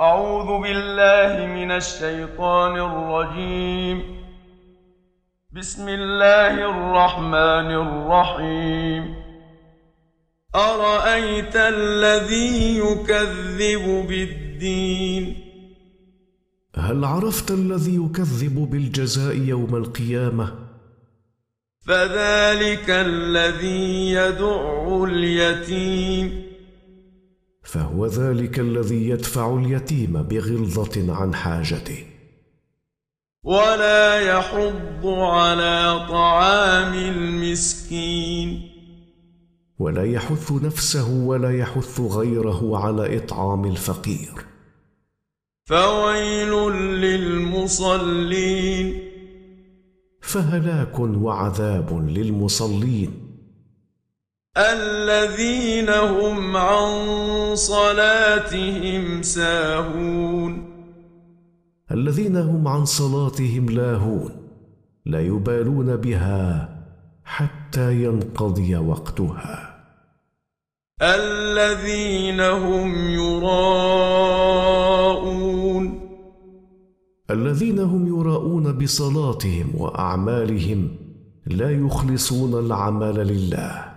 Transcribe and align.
أعوذ 0.00 0.62
بالله 0.62 1.46
من 1.46 1.70
الشيطان 1.70 2.76
الرجيم. 2.76 4.02
بسم 5.52 5.88
الله 5.88 6.54
الرحمن 6.70 7.70
الرحيم. 7.86 9.14
أرأيت 10.54 11.56
الذي 11.56 12.78
يكذب 12.78 14.06
بالدين؟ 14.08 15.36
هل 16.76 17.04
عرفت 17.04 17.50
الذي 17.50 17.96
يكذب 17.96 18.70
بالجزاء 18.70 19.36
يوم 19.36 19.76
القيامة؟ 19.76 20.52
فذلك 21.86 22.90
الذي 22.90 24.10
يدع 24.10 25.04
اليتيم. 25.04 26.53
فهو 27.74 28.06
ذلك 28.06 28.58
الذي 28.58 29.08
يدفع 29.08 29.56
اليتيم 29.56 30.22
بغلظة 30.22 31.14
عن 31.14 31.34
حاجته. 31.34 32.04
ولا 33.44 34.20
يحض 34.20 35.06
على 35.06 36.06
طعام 36.08 36.94
المسكين. 36.94 38.70
ولا 39.78 40.04
يحث 40.04 40.52
نفسه 40.52 41.10
ولا 41.12 41.58
يحث 41.58 42.00
غيره 42.00 42.78
على 42.78 43.16
إطعام 43.16 43.64
الفقير. 43.64 44.32
فويل 45.64 46.72
للمصلين. 47.00 48.98
فهلاك 50.20 50.98
وعذاب 50.98 52.08
للمصلين. 52.08 53.23
الذين 54.56 55.88
هم 55.88 56.56
عن 56.56 57.56
صلاتهم 57.56 59.22
ساهون. 59.22 60.64
الذين 61.90 62.36
هم 62.36 62.68
عن 62.68 62.84
صلاتهم 62.84 63.66
لاهون. 63.70 64.30
لا 65.06 65.20
يبالون 65.20 65.96
بها 65.96 66.68
حتى 67.24 68.04
ينقضي 68.04 68.76
وقتها. 68.76 69.84
الذين 71.02 72.40
هم 72.40 73.10
يراءون. 73.10 74.04
الذين 77.30 77.78
هم 77.78 78.20
يراءون 78.20 78.72
بصلاتهم 78.72 79.70
وأعمالهم 79.78 80.88
لا 81.46 81.70
يخلصون 81.70 82.66
العمل 82.66 83.14
لله. 83.14 83.93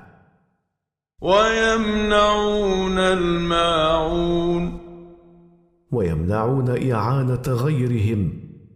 ويمنعون 1.21 2.97
الماعون. 2.99 4.79
ويمنعون 5.91 6.91
إعانة 6.91 7.41
غيرهم 7.47 8.33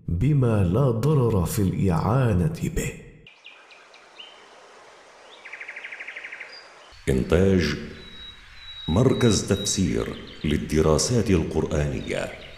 بما 0.08 0.64
لا 0.64 0.92
ضرر 0.92 1.46
في 1.46 1.62
الإعانة 1.62 2.60
به. 2.76 2.94
إنتاج 7.10 7.76
مركز 8.88 9.48
تفسير 9.48 10.16
للدراسات 10.44 11.30
القرآنية. 11.30 12.51